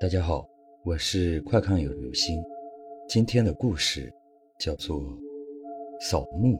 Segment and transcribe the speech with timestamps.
[0.00, 0.48] 大家好，
[0.82, 2.42] 我是快看有流星。
[3.06, 4.10] 今天的故事
[4.58, 4.98] 叫做
[6.00, 6.56] 《扫墓》。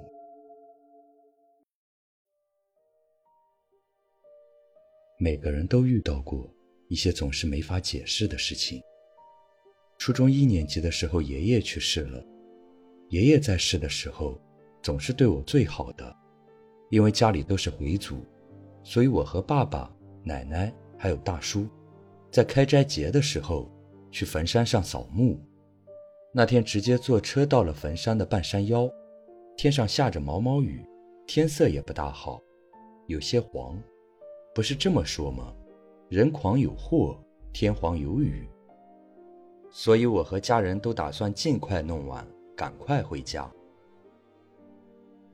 [5.19, 6.55] 每个人都遇到过
[6.89, 8.79] 一些总是没法解释的事情。
[9.97, 12.23] 初中一年级的时候，爷爷去世了。
[13.09, 14.39] 爷爷在世的时候，
[14.83, 16.15] 总是对我最好的，
[16.91, 18.23] 因为家里都是回族，
[18.85, 19.91] 所以我和爸爸、
[20.23, 21.67] 奶奶还有大叔。
[22.31, 23.69] 在开斋节的时候，
[24.11, 25.39] 去坟山上扫墓。
[26.33, 28.89] 那天直接坐车到了坟山的半山腰，
[29.57, 30.87] 天上下着毛毛雨，
[31.27, 32.41] 天色也不大好，
[33.09, 33.77] 有些黄。
[34.55, 35.53] 不是这么说吗？
[36.09, 37.19] 人狂有祸，
[37.53, 38.49] 天黄有雨。
[39.73, 42.25] 所以我和家人都打算尽快弄完，
[42.57, 43.51] 赶快回家。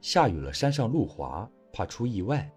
[0.00, 2.50] 下雨了，山上路滑，怕出意外。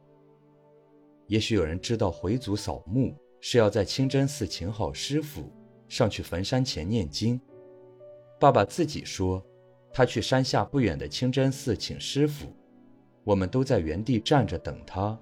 [1.27, 3.13] 也许有人知道回族扫墓。
[3.41, 5.52] 是要在清真寺请好师傅，
[5.88, 7.39] 上去坟山前念经。
[8.40, 9.43] 爸爸自己说，
[9.91, 12.48] 他去山下不远的清真寺请师傅，
[13.23, 15.20] 我们都在原地站着等他。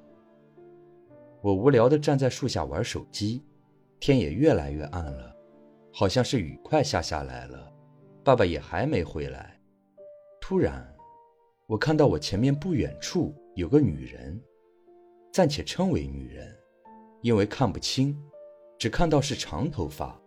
[1.41, 3.43] 我无聊地站在树下玩手机，
[3.99, 5.35] 天也越来越暗了，
[5.93, 7.73] 好像是雨快下下来了。
[8.23, 9.59] 爸爸也还没回来，
[10.41, 10.85] 突然，
[11.67, 14.41] 我看到我前面不远处有个女人，
[15.31, 16.53] 暂且称为女人。
[17.21, 18.17] 因为看不清，
[18.77, 20.19] 只看到是长头发。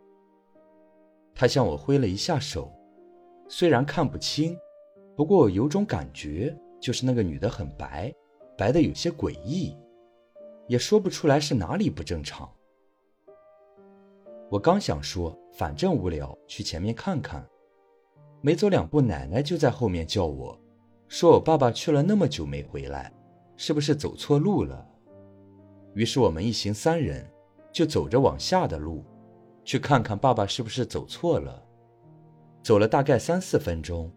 [1.34, 2.70] 他向我挥了一下手，
[3.48, 4.56] 虽然看不清，
[5.16, 8.12] 不过有种感觉，就是那个女的很白，
[8.58, 9.76] 白的有些诡异，
[10.66, 12.50] 也说不出来是哪里不正常。
[14.50, 17.48] 我刚想说，反正无聊，去前面看看，
[18.40, 20.58] 没走两步，奶奶就在后面叫我，
[21.06, 23.12] 说我爸爸去了那么久没回来，
[23.56, 24.89] 是不是走错路了？
[25.94, 27.28] 于是我们一行三人
[27.72, 29.04] 就走着往下的路，
[29.64, 31.62] 去看看爸爸是不是走错了。
[32.62, 34.10] 走了大概三四分钟，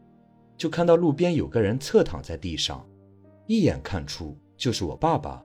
[0.58, 2.86] 就看到路边有个人侧躺在地上，
[3.48, 5.44] 一眼看出就是我爸爸。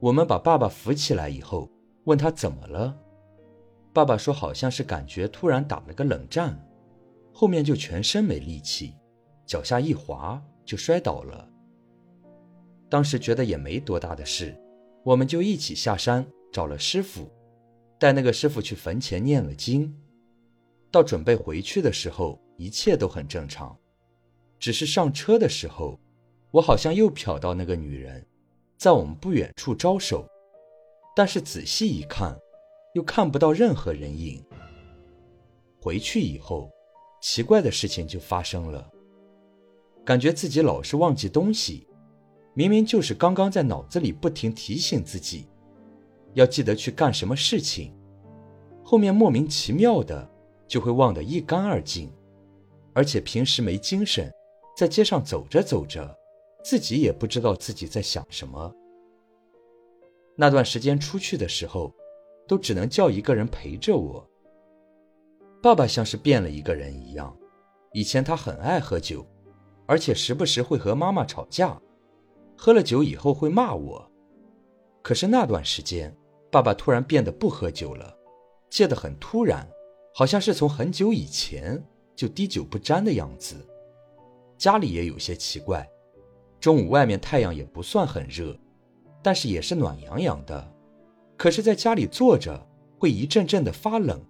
[0.00, 1.70] 我们把爸爸扶起来以后，
[2.04, 2.96] 问他怎么了。
[3.92, 6.56] 爸爸说好像是感觉突然打了个冷战，
[7.32, 8.94] 后面就全身没力气，
[9.46, 11.48] 脚下一滑就摔倒了。
[12.88, 14.56] 当时觉得也没多大的事。
[15.08, 17.30] 我们就一起下山找了师傅，
[17.98, 19.90] 带那个师傅去坟前念了经。
[20.90, 23.74] 到准备回去的时候，一切都很正常，
[24.58, 25.98] 只是上车的时候，
[26.50, 28.22] 我好像又瞟到那个女人，
[28.76, 30.28] 在我们不远处招手，
[31.16, 32.38] 但是仔细一看，
[32.92, 34.44] 又看不到任何人影。
[35.80, 36.70] 回去以后，
[37.22, 38.86] 奇怪的事情就发生了，
[40.04, 41.87] 感觉自己老是忘记东西。
[42.54, 45.46] 明明就是刚刚在脑子里不停提醒自己，
[46.34, 47.94] 要记得去干什么事情，
[48.82, 50.28] 后面莫名其妙的
[50.66, 52.12] 就会忘得一干二净，
[52.92, 54.32] 而且平时没精神，
[54.76, 56.16] 在街上走着走着，
[56.64, 58.74] 自己也不知道自己在想什么。
[60.36, 61.92] 那段时间出去的时候，
[62.46, 64.28] 都只能叫一个人陪着我。
[65.62, 67.36] 爸爸像是变了一个人一样，
[67.92, 69.26] 以前他很爱喝酒，
[69.86, 71.80] 而且时不时会和妈妈吵架。
[72.60, 74.10] 喝了酒以后会骂我，
[75.00, 76.12] 可是那段时间，
[76.50, 78.12] 爸爸突然变得不喝酒了，
[78.68, 79.64] 戒得很突然，
[80.12, 81.80] 好像是从很久以前
[82.16, 83.54] 就滴酒不沾的样子。
[84.56, 85.88] 家里也有些奇怪，
[86.58, 88.58] 中午外面太阳也不算很热，
[89.22, 90.74] 但是也是暖洋洋的，
[91.36, 92.66] 可是在家里坐着
[92.98, 94.20] 会一阵阵的发冷。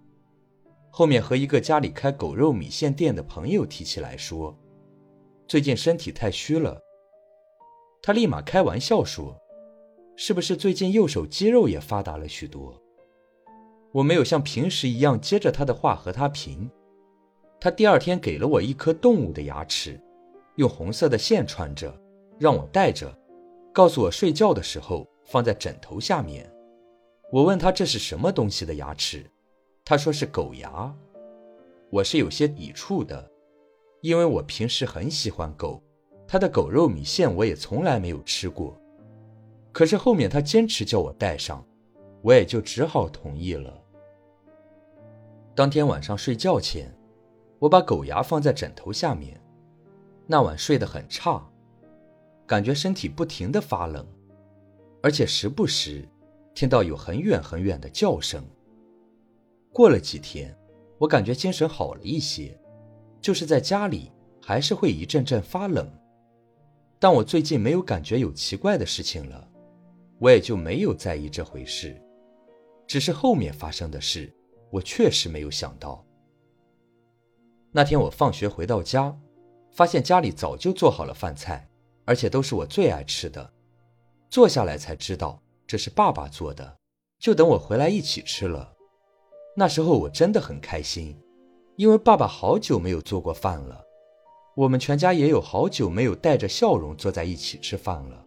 [0.91, 4.55] 后面和一个家里开狗肉米线店的朋友提起来说，
[5.47, 6.79] 最近身体太虚了。
[8.01, 9.37] 他立马开玩笑说
[10.15, 12.79] ：“是不是最近右手肌肉也发达了许多？”
[13.91, 16.69] 我没有像平时一样接着他的话和他评。
[17.59, 19.99] 他第二天给了我一颗动物的牙齿，
[20.55, 21.93] 用红色的线穿着，
[22.37, 23.13] 让我戴着，
[23.73, 26.49] 告诉我睡觉的时候放在枕头下面。
[27.31, 29.29] 我问他这是什么东西的牙齿，
[29.83, 30.95] 他说是狗牙。
[31.89, 33.29] 我是有些抵触的，
[34.01, 35.83] 因为我平时很喜欢狗。
[36.31, 38.79] 他的狗肉米线我也从来没有吃过，
[39.71, 41.65] 可是后面他坚持叫我带上，
[42.21, 43.83] 我也就只好同意了。
[45.55, 46.95] 当天晚上睡觉前，
[47.57, 49.41] 我把狗牙放在枕头下面，
[50.27, 51.43] 那晚睡得很差，
[52.45, 54.05] 感觉身体不停的发冷，
[55.01, 56.07] 而且时不时
[56.53, 58.43] 听到有很远很远的叫声。
[59.73, 60.55] 过了几天，
[60.99, 62.55] 我感觉精神好了一些，
[63.19, 65.91] 就是在家里还是会一阵阵发冷。
[66.99, 69.49] 但我最近没有感觉有奇怪的事情了，
[70.19, 71.99] 我也就没有在意这回事。
[72.85, 74.31] 只是后面发生的事，
[74.69, 76.05] 我确实没有想到。
[77.71, 79.17] 那天我放学回到家，
[79.71, 81.69] 发现家里早就做好了饭菜，
[82.03, 83.53] 而且都是我最爱吃的。
[84.29, 86.77] 坐下来才知道这是爸爸做的，
[87.19, 88.73] 就等我回来一起吃了。
[89.55, 91.15] 那时候我真的很开心，
[91.75, 93.85] 因为爸爸好久没有做过饭了，
[94.59, 98.25] 我们全家也有好久没有带着笑容坐在一起吃饭了。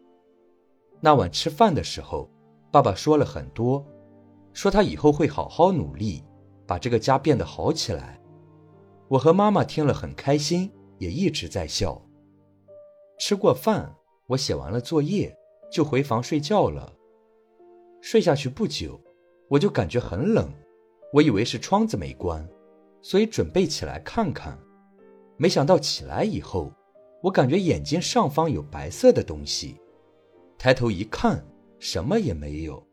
[0.99, 2.27] 那晚吃饭的时候，
[2.71, 3.85] 爸爸说了很多，
[4.55, 6.25] 说他以后会好好努力，
[6.67, 8.19] 把这个家变得好起来。
[9.09, 12.01] 我和妈妈听了很开心，也一直在笑。
[13.19, 13.95] 吃过饭，
[14.27, 15.37] 我写完了作业，
[15.71, 16.91] 就回房睡觉了。
[18.01, 18.99] 睡下去不久，
[19.51, 20.51] 我就感觉很冷，
[21.13, 22.49] 我以为是窗子没关，
[23.03, 24.59] 所以准备起来看看。
[25.37, 26.73] 没想到起来以后，
[27.23, 29.81] 我感觉眼睛上方有白色的东西，
[30.59, 31.45] 抬头一看，
[31.79, 32.85] 什么也没有。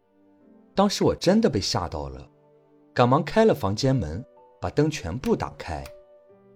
[0.73, 2.27] 当时我真的被吓到了，
[2.93, 4.23] 赶忙开了房间门，
[4.61, 5.83] 把灯全部打开。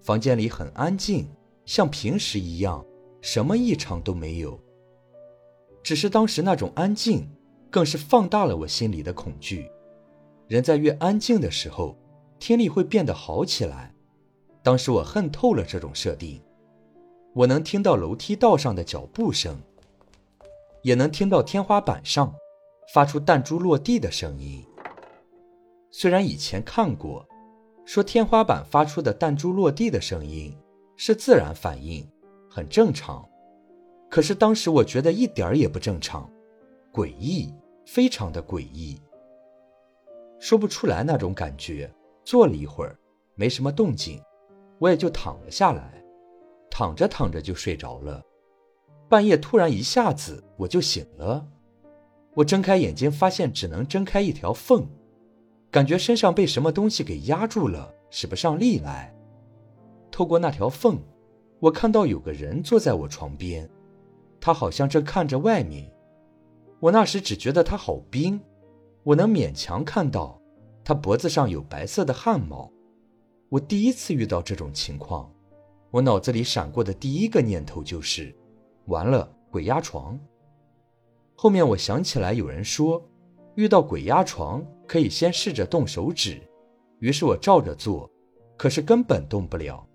[0.02, 1.28] 房间里很安静，
[1.66, 2.86] 像平时一样，
[3.22, 4.60] 什么异常都没有。
[5.82, 7.28] 只是当时那种安静，
[7.70, 9.70] 更是放大了我心里的恐惧。
[10.48, 11.98] 人在越安静的时候，
[12.40, 13.93] 听力会变得好起来。
[14.64, 16.42] 当时我恨透了这种设定。
[17.34, 19.58] 我能听到楼梯道上的脚步声，
[20.82, 22.34] 也能听到天花板上
[22.94, 24.66] 发出弹珠落地的声音。
[25.92, 27.24] 虽然以前看过。
[27.86, 30.56] 说天花板发出的弹珠落地的声音
[30.96, 32.10] 是自然反应，
[32.50, 33.28] 很正常。
[34.10, 36.32] 可是当时我觉得一点儿也不正常，
[36.94, 37.54] 诡异，
[37.86, 38.98] 非常的诡异。
[40.40, 41.94] 说不出来那种感觉。
[42.24, 42.98] 坐了一会儿，
[43.36, 44.18] 没什么动静，
[44.84, 46.04] 我也就躺了下来。
[46.70, 48.22] 躺着躺着就睡着了。
[49.08, 51.48] 半夜突然一下子我就醒了，
[52.34, 54.86] 我睁开眼睛，发现只能睁开一条缝。
[55.72, 59.16] 感觉身上被什么东西给压住了，使不上力来。
[60.12, 61.00] 透过那条缝，
[61.62, 63.70] 我看到有个人坐在我床边，
[64.42, 65.90] 他好像正看着外面。
[66.82, 68.42] 我那时只觉得他好冰，
[69.04, 70.42] 我能勉强看到
[70.84, 72.73] 他脖子上有白色的汗毛。
[73.54, 75.32] 我第一次遇到这种情况，
[75.92, 78.36] 我脑子里闪过的第一个念头就是：
[78.88, 80.20] 完了，鬼压床。
[81.36, 83.08] 后面我想起来有人说。
[83.54, 86.42] 遇到鬼压床，可以先试着动手指。
[86.98, 88.10] 于是我照着做，
[88.58, 89.88] 可是根本动不了。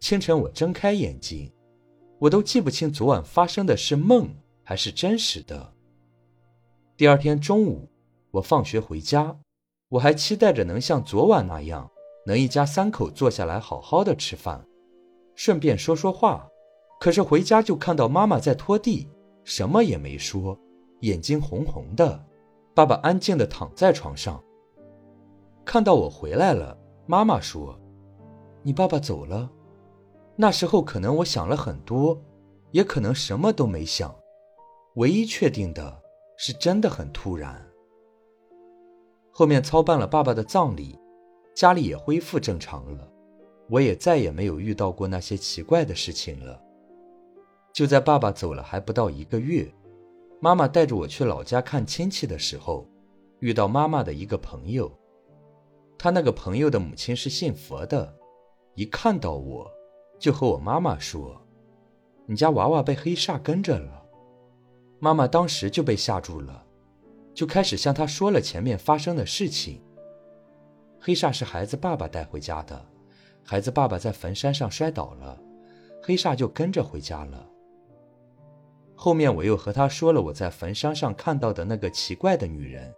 [0.00, 1.52] 清晨我睁开眼睛，
[2.18, 4.28] 我都记不清昨晚发生的是梦
[4.64, 5.72] 还是真实的。
[6.96, 7.88] 第二天中午，
[8.32, 9.38] 我放学回家，
[9.88, 11.88] 我还期待着能像昨晚那样，
[12.26, 14.66] 能一家三口坐下来好好的吃饭，
[15.34, 16.48] 顺便说说话。
[17.00, 19.08] 可是回家就看到妈妈在拖地，
[19.44, 20.58] 什么也没说。
[21.00, 22.24] 眼睛红红的，
[22.74, 24.42] 爸爸安静的躺在床上。
[25.64, 27.78] 看到我回来了，妈妈说
[28.62, 29.50] ：“你爸爸走了。”
[30.36, 32.18] 那时候可能我想了很多，
[32.70, 34.14] 也可能什么都没想。
[34.94, 36.00] 唯一确定的
[36.38, 37.62] 是，真的很突然。
[39.30, 40.98] 后面操办了爸爸的葬礼，
[41.54, 43.08] 家里也恢复正常了，
[43.70, 46.60] 我也再也没有遇到过那些奇怪的事情了。
[47.72, 49.72] 就在爸爸走了还不到一个月。
[50.40, 52.86] 妈妈带着我去老家看亲戚的时候，
[53.38, 54.92] 遇到妈妈的一个朋友。
[55.96, 58.14] 他那个朋友的母亲是信佛的，
[58.74, 59.70] 一看到我，
[60.18, 61.40] 就和我妈妈说
[62.26, 64.02] ：“你家娃娃被黑煞跟着了。”
[65.00, 66.66] 妈妈当时就被吓住了，
[67.32, 69.80] 就开始向他说了前面发生的事情。
[71.06, 72.82] 黑煞是孩子爸爸带回家的，
[73.44, 75.38] 孩子爸爸在坟山上摔倒了，
[76.02, 77.46] 黑煞就跟着回家了。
[78.94, 82.90] 后面我又和他说了我在坟山上看到的那个奇怪的女人，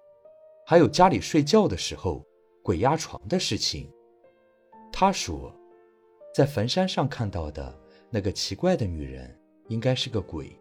[0.65, 2.25] 还有家里睡觉的时候
[2.63, 3.93] 鬼压床的事情。
[4.93, 5.53] 他说，
[6.33, 7.77] 在坟山上看到的
[8.09, 9.37] 那个奇怪的女人
[9.67, 10.57] 应该是个鬼，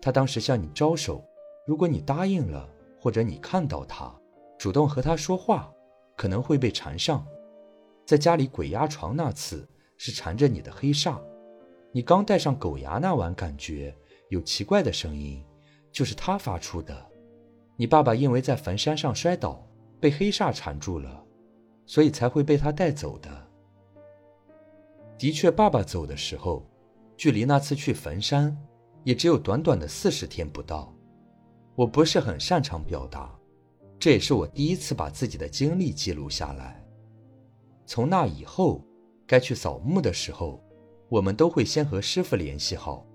[0.00, 1.24] 她当时向你招手，
[1.64, 4.12] 如果你答应了，或者你看到她，
[4.58, 5.72] 主动和她说话，
[6.16, 7.26] 可能会被缠上。
[8.04, 11.20] 在家里鬼压床那次是缠着你的黑煞，
[11.92, 13.94] 你刚戴上狗牙那晚感觉。
[14.28, 15.44] 有奇怪的声音，
[15.92, 17.06] 就是他发出的。
[17.76, 19.62] 你爸爸因为在坟山上摔倒，
[20.00, 21.22] 被黑煞缠住了，
[21.84, 23.28] 所以才会被他带走的。
[25.18, 26.66] 的确，爸爸走的时候，
[27.14, 28.56] 距离那次去坟山，
[29.04, 30.90] 也只有短短的四十天不到。
[31.74, 33.38] 我不是很擅长表达，
[34.02, 36.84] 这也是我第一次把自己的经历记录下来。
[37.86, 38.84] 从那以后，
[39.28, 40.60] 该去扫墓的时候，
[41.08, 43.06] 我们都会先和师傅联系好。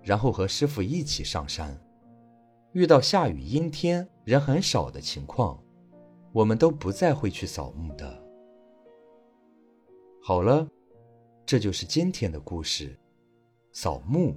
[0.00, 1.76] 然后和师傅一起上山，
[2.72, 5.60] 遇到下雨、阴天、人很少的情况，
[6.32, 8.22] 我们都不再会去扫墓的。
[10.22, 10.68] 好了，
[11.44, 12.96] 这就是今天的故事，
[13.72, 14.36] 扫墓。